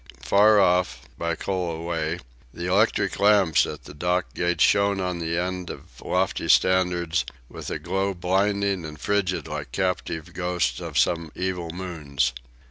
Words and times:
Far 0.23 0.59
off, 0.59 1.03
Byculla 1.19 1.85
way, 1.85 2.17
the 2.51 2.65
electric 2.65 3.19
lamps 3.19 3.67
at 3.67 3.83
the 3.83 3.93
dock 3.93 4.33
gates 4.33 4.63
shone 4.63 4.99
on 4.99 5.19
the 5.19 5.37
end 5.37 5.69
of 5.69 6.01
lofty 6.01 6.49
standards 6.49 7.23
with 7.49 7.69
a 7.69 7.77
glow 7.77 8.15
blinding 8.15 8.83
and 8.83 8.99
frigid 8.99 9.47
like 9.47 9.71
captive 9.71 10.33
ghosts 10.33 10.79
of 10.79 10.97
some 10.97 11.31
evil 11.35 11.69
moons. 11.69 12.33